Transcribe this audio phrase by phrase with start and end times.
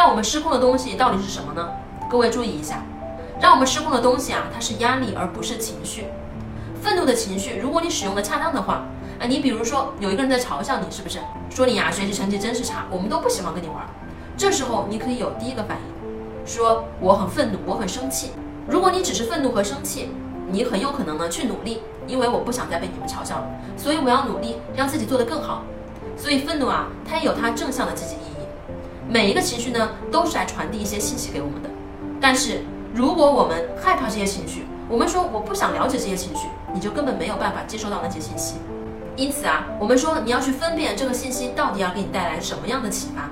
[0.00, 1.68] 让我们失控的东西到底是什么呢？
[2.08, 2.82] 各位注意一下，
[3.38, 6.06] 让我们失控的东西啊，它是压力而不是情绪。
[6.80, 8.86] 愤怒的情绪，如果你使用的恰当的话，
[9.18, 11.18] 啊，你比如说有一个人在嘲笑你，是不是？
[11.50, 13.86] 说你呀学习成绩真是差，我们都不喜欢跟你玩。
[14.38, 18.30] 这时候你可以有第一个反应，说我很愤怒，我很生气。
[18.66, 20.08] 如果你只是愤怒和生气，
[20.48, 23.46] 你很有可能呢去努力，因为我不想再被你们嘲笑了，
[23.76, 25.62] 所以我要努力让自己做得更好。
[26.16, 28.29] 所以愤怒啊，它也有它正向的积极意义。
[29.12, 31.68] 每一个情绪呢，都是来传递一些信息给我们的。
[32.20, 32.62] 但是
[32.94, 38.54] 如果我们害怕这些情绪，我们说我不想了解这些情绪，你就根本没有办法接收到那些信息。
[39.16, 43.28] 因此啊，我们说你要去分辨这个信息到底要给你带来什么样的启发。